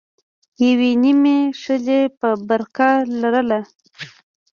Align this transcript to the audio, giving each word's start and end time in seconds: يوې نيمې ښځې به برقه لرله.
يوې 0.65 0.91
نيمې 1.03 1.37
ښځې 1.61 2.01
به 2.19 2.29
برقه 2.47 2.89
لرله. 3.21 3.59